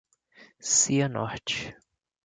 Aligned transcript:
Cianorte 0.69 1.57